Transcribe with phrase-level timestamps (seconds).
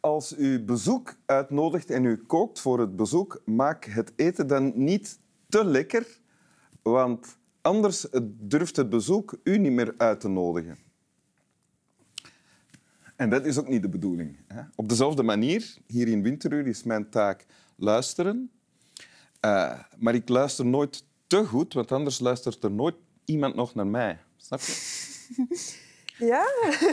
[0.00, 5.18] Als u bezoek uitnodigt en u kookt voor het bezoek, maak het eten dan niet
[5.48, 6.06] te lekker,
[6.82, 10.78] want anders durft het bezoek u niet meer uit te nodigen.
[13.16, 14.36] En dat is ook niet de bedoeling.
[14.46, 14.62] Hè?
[14.74, 18.50] Op dezelfde manier, hier in Winteruur, is mijn taak luisteren.
[19.40, 23.86] Uh, maar ik luister nooit te goed, want anders luistert er nooit iemand nog naar
[23.86, 24.18] mij.
[24.36, 25.84] Snap je?
[26.18, 26.46] Ja.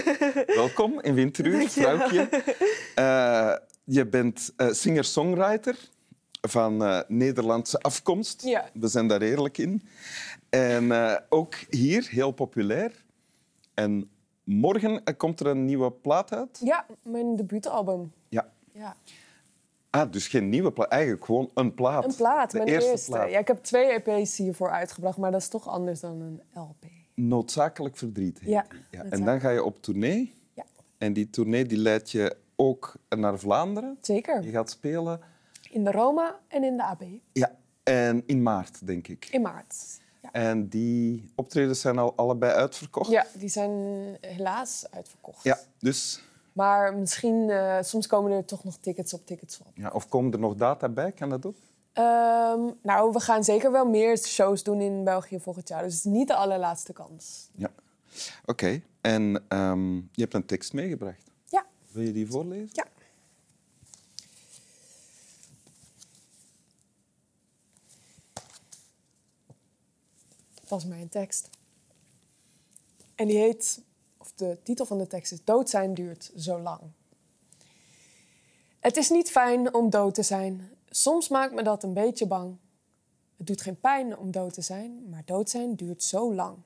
[0.46, 2.30] Welkom in Winteruur, vrouwtje.
[3.00, 5.90] Uh, je bent uh, singer-songwriter
[6.42, 8.42] van Nederlandse afkomst.
[8.42, 8.70] Ja.
[8.74, 9.82] We zijn daar eerlijk in.
[10.50, 10.92] En
[11.30, 13.06] ook hier heel populair.
[13.74, 14.10] En
[14.44, 16.60] morgen komt er een nieuwe plaat uit.
[16.64, 18.14] Ja, mijn debuutalbum.
[18.30, 18.50] Ja.
[18.72, 18.96] ja.
[19.90, 22.06] Ah, dus geen nieuwe plaat, eigenlijk gewoon een plaat.
[22.06, 22.90] Een plaat, de mijn eerste.
[22.90, 23.12] eerste.
[23.12, 23.30] Plaat.
[23.30, 27.03] Ja, ik heb twee EP's hiervoor uitgebracht, maar dat is toch anders dan een LP.
[27.14, 28.40] Noodzakelijk verdriet.
[28.40, 28.66] heet Ja.
[29.10, 30.34] En dan ga je op tournee.
[30.54, 30.64] Ja.
[30.98, 33.98] En die tournee die leidt je ook naar Vlaanderen.
[34.02, 34.44] Zeker.
[34.44, 35.20] Je gaat spelen
[35.70, 37.04] In de Roma en in de AB.
[37.34, 37.56] ja.
[37.84, 39.28] en in maart, denk ik.
[39.32, 39.76] In maart.
[40.22, 40.32] Ja.
[40.32, 43.10] En die optredens zijn al allebei uitverkocht.
[43.12, 43.72] ja, die zijn
[44.22, 45.44] helaas uitverkocht.
[45.44, 49.68] Ja, dus, Maar misschien, eh, soms komen er toch nog tickets op tickets op.
[49.74, 51.12] ja, of komen er nog data bij?
[51.12, 51.56] Kan dat ook?
[51.94, 55.84] Ehm, nou, we gaan zeker wel meer shows doen in België volgend jaar.
[55.84, 57.50] Dus het is niet de allerlaatste kans.
[57.56, 57.72] Ja.
[58.46, 58.82] Oké.
[59.02, 61.32] En ehm, je hebt een tekst meegebracht.
[61.46, 61.66] Ja.
[61.92, 62.70] Wil je die voorlezen?
[62.72, 62.86] Ja.
[70.68, 71.50] Dat is mijn tekst.
[73.16, 73.82] En die heet,
[74.18, 76.82] of de titel van de tekst is Dood zijn duurt zo lang.
[78.80, 80.72] Het is niet fijn om dood te zijn.
[80.96, 82.58] Soms maakt me dat een beetje bang.
[83.38, 86.58] Het doet geen pijn om dood te zijn, maar dood zijn duurt zo lang.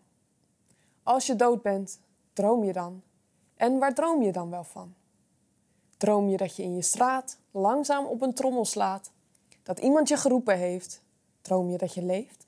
[1.03, 1.99] Als je dood bent,
[2.33, 3.01] droom je dan?
[3.55, 4.93] En waar droom je dan wel van?
[5.97, 9.11] Droom je dat je in je straat langzaam op een trommel slaat?
[9.63, 11.01] Dat iemand je geroepen heeft?
[11.41, 12.47] Droom je dat je leeft?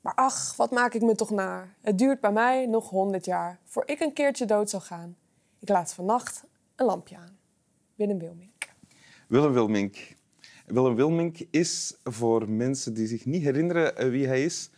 [0.00, 1.76] Maar ach, wat maak ik me toch naar?
[1.80, 5.16] Het duurt bij mij nog honderd jaar voor ik een keertje dood zal gaan.
[5.58, 6.44] Ik laat vannacht
[6.76, 7.38] een lampje aan.
[7.94, 8.72] Willem Wilmink.
[9.28, 10.18] Willem Wilmink.
[10.72, 14.70] Willem Wilmink is, voor mensen die zich niet herinneren eh, wie hij is,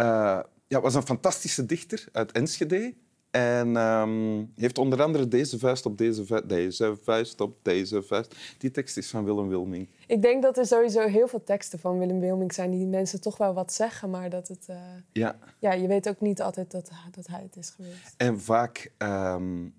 [0.00, 2.94] uh, ja, was een fantastische dichter uit Enschede.
[3.30, 8.34] En um, heeft onder andere deze vuist op deze vuist, deze vuist op deze vuist.
[8.58, 9.88] Die tekst is van Willem Wilmink.
[10.06, 13.36] Ik denk dat er sowieso heel veel teksten van Willem Wilmink zijn die mensen toch
[13.36, 14.66] wel wat zeggen, maar dat het...
[14.70, 14.76] Uh,
[15.12, 15.38] ja.
[15.58, 18.14] ja, je weet ook niet altijd dat, dat hij het is geweest.
[18.16, 19.74] En vaak um,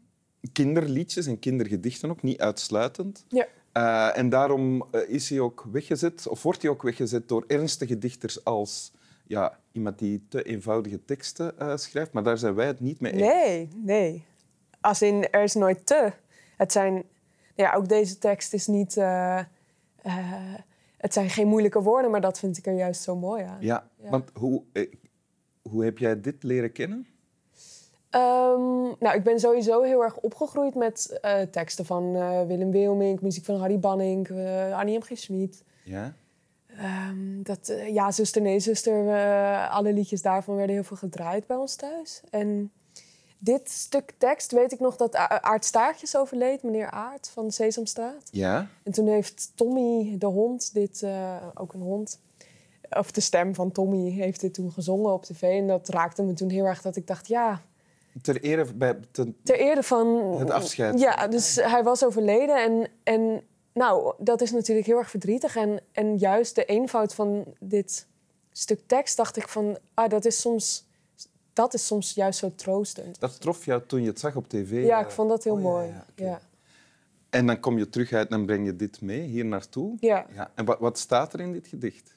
[0.54, 3.26] kinderliedjes en kindergedichten ook, niet uitsluitend.
[3.28, 3.48] Ja.
[3.78, 8.44] Uh, en daarom is hij ook weggezet, of wordt hij ook weggezet door ernstige dichters
[8.44, 8.94] als
[9.24, 12.12] ja, iemand die te eenvoudige teksten uh, schrijft.
[12.12, 13.22] Maar daar zijn wij het niet mee eens.
[13.22, 14.26] Nee, nee.
[14.82, 16.12] Als in, er is nooit te.
[16.58, 17.04] Het zijn...
[17.56, 18.96] Ja, ook deze tekst is niet...
[18.96, 19.40] Uh,
[20.98, 23.58] het zijn geen moeilijke woorden, maar dat vind ik er juist zo mooi aan.
[23.60, 24.10] Ja, ja.
[24.10, 24.64] want hoe,
[25.62, 27.08] hoe heb jij dit leren kennen?
[28.16, 33.22] Um, nou, ik ben sowieso heel erg opgegroeid met uh, teksten van uh, Willem Wilmink,
[33.22, 35.02] muziek van Harry Banning, uh, Annie M.
[35.02, 35.12] G.
[35.14, 35.64] Schmid.
[35.84, 36.14] Ja?
[37.10, 39.18] Um, dat, ja, zuster, nee, zuster.
[39.70, 42.22] alle liedjes daarvan werden heel veel gedraaid bij ons thuis.
[42.30, 42.72] En
[43.38, 48.30] dit stuk tekst weet ik nog dat Aart Staartjes overleed, meneer Aart van Sesamstraat.
[48.32, 48.68] Ja?
[48.84, 51.06] En toen heeft Tommy, de hond, dit,
[51.54, 52.20] ook een hond,
[52.90, 55.42] of de stem van Tommy, heeft dit toen gezongen op tv.
[55.42, 57.62] En dat raakte me toen heel erg dat ik dacht, ja,
[58.22, 60.38] Ter ere, bij, ten, ter ere van...
[60.40, 61.00] Het afscheid.
[61.00, 62.64] Ja, dus hij was overleden.
[62.64, 63.44] En, en
[63.74, 65.56] nou, dat is natuurlijk heel erg verdrietig.
[65.56, 68.08] En, en juist de eenvoud van dit
[68.52, 69.78] stuk tekst dacht ik van...
[69.94, 70.88] Ah, dat is soms,
[71.54, 73.20] dat is soms juist zo troostend.
[73.20, 74.86] Dat trof jou toen je het zag op tv?
[74.86, 75.88] Ja, ik vond dat heel oh, mooi.
[75.88, 76.28] Ja, ja, okay.
[76.28, 76.40] ja.
[77.30, 79.98] En dan kom je terug uit en breng je dit mee, hier naartoe?
[80.00, 80.26] Ja.
[80.34, 80.52] ja.
[80.56, 82.16] En wat, wat staat er in dit gedicht?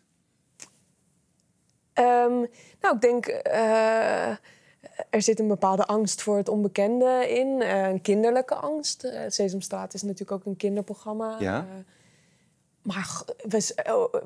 [1.94, 2.46] Um,
[2.80, 3.26] nou, ik denk...
[3.46, 4.36] Uh,
[5.10, 9.04] er zit een bepaalde angst voor het onbekende in, uh, een kinderlijke angst.
[9.04, 11.36] Uh, Sesamstraat is natuurlijk ook een kinderprogramma.
[11.38, 11.60] Ja.
[11.60, 11.68] Uh,
[12.82, 13.74] maar we,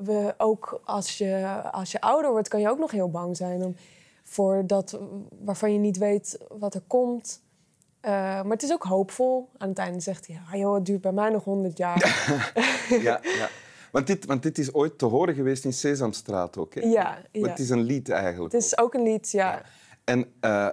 [0.03, 3.63] we, ook als je, als je ouder wordt, kan je ook nog heel bang zijn
[3.63, 3.75] om,
[4.23, 4.99] voor dat
[5.39, 7.41] waarvan je niet weet wat er komt.
[8.01, 9.49] maar het is ook hoopvol.
[9.57, 11.99] Aan het einde zegt hij, ah, joh, het duurt bij mij nog honderd jaar.
[13.01, 13.49] ja, ja.
[13.93, 16.75] Want dit, want dit is ooit te horen geweest in Sesamstraat ook.
[16.75, 16.81] Hè?
[16.81, 17.47] Ja, ja.
[17.47, 18.53] Het is een lied eigenlijk.
[18.53, 19.51] Het is ook een lied, ja.
[19.51, 19.61] ja.
[20.03, 20.69] En uh,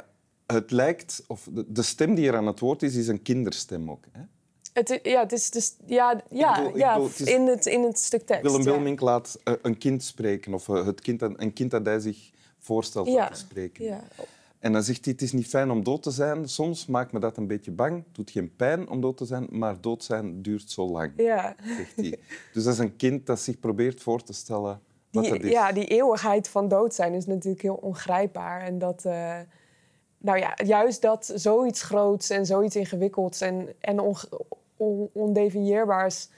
[0.47, 3.91] het lijkt, of de, de, stem die er aan het woord is, is een kinderstem
[3.91, 4.05] ook.
[4.12, 4.21] Hè?
[4.73, 7.82] Het, ja, het is dus, ja, ja, bedoel, ja bedoel, het is, in, het, in
[7.82, 8.43] het stuk tekst.
[8.43, 8.71] Willem ja.
[8.71, 12.31] Wilmink laat uh, een kind spreken, of uh, het kind, een kind dat hij zich
[12.59, 13.29] voorstelt ja.
[13.29, 13.85] te spreken.
[13.85, 14.05] Ja.
[14.59, 16.49] En dan zegt hij, het is niet fijn om dood te zijn.
[16.49, 17.97] Soms maakt me dat een beetje bang.
[17.97, 21.56] Het doet geen pijn om dood te zijn, maar dood zijn duurt zo lang, Ja.
[21.76, 22.19] zegt hij.
[22.53, 24.81] Dus dat is een kind dat zich probeert voor te stellen
[25.11, 28.61] Die, ja, die eeuwigheid van dood zijn is natuurlijk heel ongrijpbaar.
[28.62, 29.39] En dat, eh,
[30.19, 34.17] nou ja, juist dat zoiets groots en zoiets ingewikkelds en, en on,
[34.77, 36.29] on- ondefinieerbaars,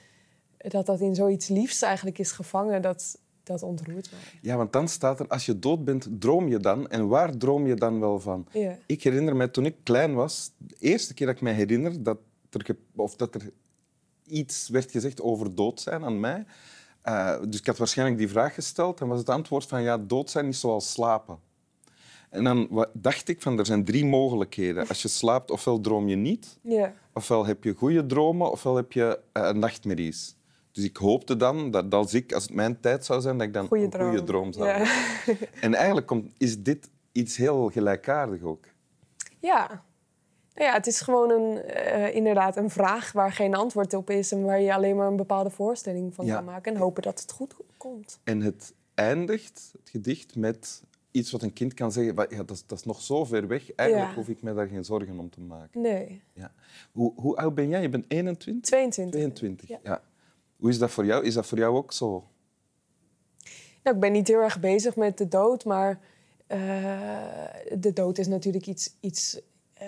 [0.57, 4.17] dat dat in zoiets liefs eigenlijk is gevangen, dat, dat ontroert me.
[4.41, 6.89] Ja, want dan staat er, als je dood bent, droom je dan?
[6.89, 8.47] En waar droom je dan wel van?
[8.85, 12.17] Ik herinner me, toen ik klein was, de eerste keer dat ik me herinner dat
[12.49, 13.51] er, of dat er
[14.27, 16.45] iets werd gezegd over dood zijn aan mij.
[17.03, 20.29] Eh, dus ik had waarschijnlijk die vraag gesteld en was het antwoord van ja, dood
[20.29, 21.37] zijn is zoals slapen.
[22.29, 24.87] En dan dacht ik van er zijn drie mogelijkheden.
[24.87, 26.93] Als je slaapt, ofwel droom je niet, Ja.
[27.13, 30.35] ofwel heb je goede dromen, ofwel heb je eh, nachtmerries.
[30.71, 33.53] Dus ik hoopte dan dat als, ik, als het mijn tijd zou zijn, dat ik
[33.53, 34.53] dan Goeie een goede droom.
[34.53, 34.87] zou hebben.
[35.61, 38.65] En eigenlijk komt, is dit iets heel gelijkaardig ook.
[39.39, 39.83] Ja.
[40.55, 44.31] Nou ja, het is gewoon een, eh, inderdaad een vraag waar geen antwoord op is
[44.31, 46.35] en waar je alleen maar een bepaalde voorstelling van Ja.
[46.35, 48.19] kan maken en hopen dat het goed komt.
[48.23, 52.15] En het eindigt, het gedicht, met iets wat een kind kan zeggen.
[52.15, 53.73] "Wa- Ja, dat, is, dat is nog zo ver weg.
[53.75, 54.15] Eigenlijk Ja.
[54.15, 55.81] hoef ik me daar geen zorgen om te maken.
[55.81, 56.51] Nee, Ja.
[56.91, 57.81] Hoe, hoe oud ben jij?
[57.81, 58.63] Je bent 21?
[58.69, 59.13] 22.
[59.19, 59.69] 22.
[59.69, 59.79] Ja.
[59.83, 60.01] Ja.
[60.57, 61.23] Hoe is dat voor jou?
[61.25, 62.27] Is dat voor jou ook zo?
[63.83, 65.99] Nou, ik ben niet heel erg bezig met de dood, maar
[66.47, 66.59] eh,
[67.77, 69.41] de dood is natuurlijk iets, iets,
[69.73, 69.87] eh,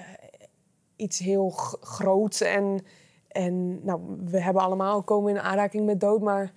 [0.96, 1.50] iets heel
[1.82, 2.42] groots.
[2.42, 2.80] En,
[3.28, 6.54] en nou, we hebben allemaal komen in aanraking met dood, maar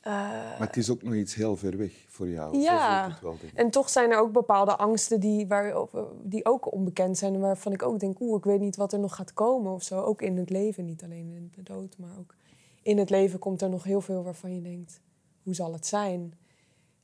[0.00, 0.12] eh,
[0.58, 2.58] Maar het is ook nog iets heel ver weg voor jou.
[2.58, 3.08] Ja.
[3.08, 3.36] Het wel.
[3.54, 5.74] En toch zijn er ook bepaalde angsten die, waar,
[6.22, 7.34] die ook onbekend zijn.
[7.34, 9.82] En waarvan ik ook denk, oeh, ik weet niet wat er nog gaat komen of
[9.82, 10.00] zo.
[10.00, 12.34] Ook in het leven, niet alleen in de dood, maar ook
[12.82, 15.00] in het leven komt er nog heel veel waarvan je denkt,
[15.42, 16.34] hoe zal het zijn?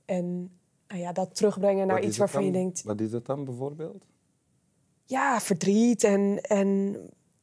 [0.04, 0.50] En
[0.88, 4.06] nou ja, dat terugbrengen naar Wat iets waarvan je denkt, Wat is dat dan bijvoorbeeld?
[5.08, 6.96] Ja, verdriet en, en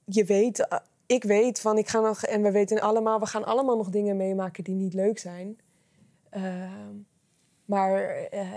[0.05, 3.45] je weet, eh, ik weet van, ik ga nog, en we weten allemaal, we gaan
[3.45, 5.59] allemaal nog dingen meemaken die niet leuk zijn.
[6.29, 6.93] Ehm,
[7.65, 8.47] maar eh,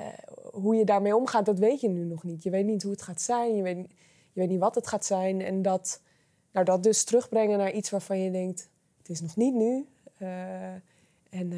[0.52, 2.42] hoe je daarmee omgaat, dat weet je nu nog niet.
[2.42, 3.76] Je weet niet hoe het gaat zijn, je weet,
[4.32, 5.40] je weet niet wat het gaat zijn.
[5.40, 6.00] En dat,
[6.52, 8.68] nou, dat dus terugbrengen naar iets waarvan je denkt,
[8.98, 9.86] het is nog niet nu.
[10.18, 10.72] Eh,
[11.30, 11.52] en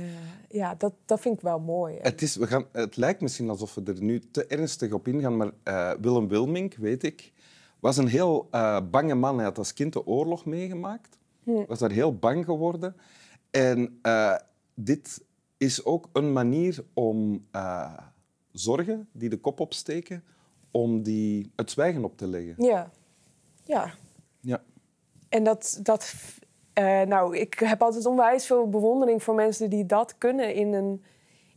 [0.48, 1.98] ja, dat, dat vind ik wel mooi.
[2.02, 5.36] Het, is, we gaan, het lijkt misschien alsof we er nu te ernstig op ingaan,
[5.36, 5.52] maar
[6.00, 7.32] Willem Wilmink, weet ik,
[7.80, 9.36] was een heel eh, bange man.
[9.36, 11.18] Hij had als kind de oorlog meegemaakt,
[11.66, 12.96] was daar heel bang geworden.
[13.50, 14.36] En eh,
[14.74, 15.24] dit
[15.56, 17.96] is ook een manier om eh,
[18.52, 20.24] zorgen die de kop opsteken,
[20.70, 22.54] om die het zwijgen op te leggen.
[22.64, 22.90] ja,
[23.64, 23.94] ja.
[24.40, 24.62] Ja.
[25.28, 26.14] En dat, dat
[27.06, 31.02] nou, ik heb altijd onwijs veel bewondering voor mensen die dat kunnen in een,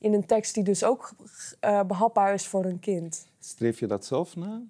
[0.03, 1.13] in een tekst die dus ook
[1.59, 3.27] eh, behapbaar is voor een kind.
[3.39, 4.61] Streef je dat zelf na?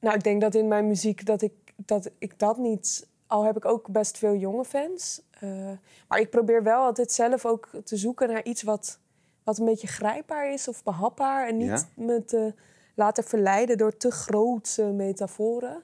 [0.00, 3.08] Nou, ik denk dat in mijn muziek dat ik dat, ik dat niet...
[3.26, 5.22] Al heb ik ook best veel jonge fans.
[5.40, 5.70] eh,
[6.08, 8.98] maar ik probeer wel altijd zelf ook te zoeken naar iets wat,
[9.44, 11.48] wat een beetje grijpbaar is of behapbaar.
[11.48, 11.82] En niet Ja.
[11.94, 12.54] me te
[12.94, 15.82] laten verleiden door te grootse metaforen.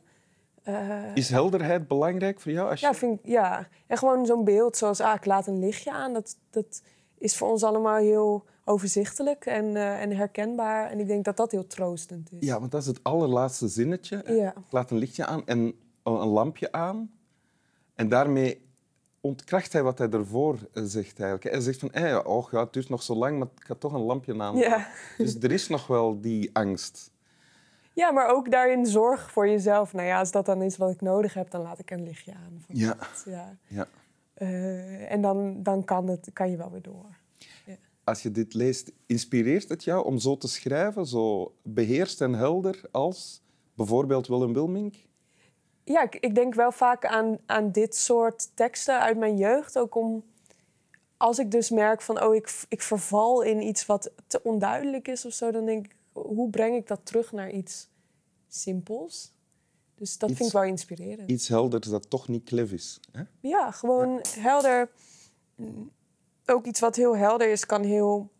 [0.63, 2.71] Eh, Is helderheid belangrijk voor jou?
[2.71, 2.87] Als je...
[2.87, 3.69] Ja, vind ja.
[3.87, 6.13] En gewoon zo'n beeld zoals, ah, ik laat een lichtje aan.
[6.13, 6.83] Dat, dat
[7.19, 10.91] is voor ons allemaal heel overzichtelijk en, eh, en herkenbaar.
[10.91, 12.47] En ik denk dat dat heel troostend is.
[12.47, 14.23] Ja, want dat is het allerlaatste zinnetje.
[14.27, 14.49] Ja.
[14.49, 17.11] Ik laat een lichtje aan en een lampje aan.
[17.95, 18.63] En daarmee
[19.21, 21.21] ontkracht hij wat hij ervoor eh, zegt.
[21.21, 21.55] Eigenlijk.
[21.55, 23.93] Hij zegt van, hey, oh, ja, het duurt nog zo lang, maar ik ga toch
[23.93, 24.57] een lampje aan.
[24.57, 24.89] Ja.
[25.19, 27.11] Dus er is nog wel die angst.
[27.93, 29.93] ja, maar ook daarin zorg voor jezelf.
[29.93, 32.33] Nou ja, als dat dan is wat ik nodig heb, dan laat ik een lichtje
[32.33, 32.65] aan.
[32.69, 32.97] Ja.
[33.25, 33.57] ja.
[33.67, 33.87] Ja.
[34.35, 37.23] Eh, en dan, dan kan, het, kan je wel weer door.
[38.05, 42.81] Als je dit leest, inspireert het jou om zo te schrijven, zo beheerst en helder
[42.91, 43.43] als
[43.75, 44.95] bijvoorbeeld Willem Wilmink?
[45.85, 49.79] Ja, ik, ik denk wel vaak aan, aan dit soort teksten uit mijn jeugd.
[49.79, 50.25] Ook om,
[51.17, 55.25] als ik dus merk van, oh, ik, ik verval in iets wat te onduidelijk is
[55.25, 57.89] of zo, dan denk ik, hoe breng ik dat terug naar iets
[58.49, 59.33] simpels?
[59.95, 61.31] Dus dat Iets- vind ik wel inspirerend.
[61.31, 63.01] Iets helders dat toch niet klef is.
[63.13, 63.23] Hè?
[63.41, 64.91] Ja, gewoon helder.
[66.47, 68.31] Ook iets wat heel helder is, kan heel,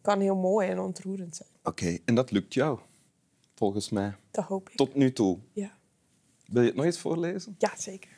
[0.00, 1.48] kan heel mooi en ontroerend zijn.
[1.62, 2.78] Oké, en dat lukt jou,
[3.54, 4.76] volgens mij, Dat hoop ik.
[4.76, 5.38] tot nu toe.
[5.52, 5.76] Ja.
[6.46, 7.54] Wil je het nog eens voorlezen?
[7.58, 8.10] ja, zeker.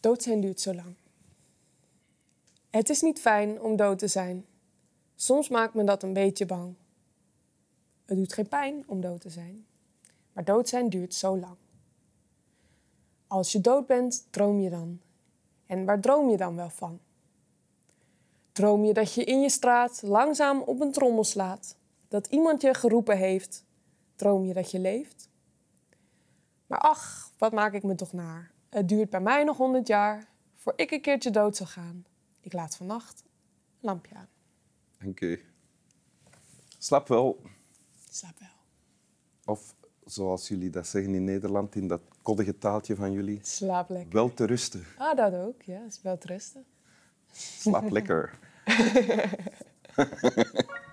[0.00, 0.94] Dood zijn duurt zo lang.
[2.70, 4.46] Het is niet fijn om dood te zijn.
[5.14, 6.74] Soms maakt me dat een beetje bang.
[8.04, 9.66] Het doet geen pijn om dood te zijn.
[10.32, 11.56] Maar dood zijn duurt zo lang.
[13.26, 15.00] Als je dood bent, droom je dan.
[15.66, 17.00] En waar droom je dan wel van?
[18.52, 21.76] Droom je dat je in je straat langzaam op een trommel slaat?
[22.08, 23.64] Dat iemand je geroepen heeft?
[24.16, 25.28] Droom je dat je leeft?
[26.66, 28.52] Maar ach, wat maak ik me toch naar?
[28.68, 32.04] Het duurt bij mij nog honderd jaar voor ik een keertje dood zal gaan.
[32.40, 34.28] Ik laat vannacht een lampje aan.
[34.98, 35.44] Dank u.
[36.78, 37.42] Slaap wel.
[38.10, 38.48] Slaap wel.
[39.54, 39.74] Of
[40.06, 44.12] zoals jullie dat zeggen in Nederland, in dat koddige taaltje van jullie, Slaap lekker.
[44.12, 44.84] wel te rusten.
[44.98, 45.62] Ah, dat ook.
[45.62, 46.64] Ja, is wel te rusten.
[47.32, 48.38] Slaap lekker.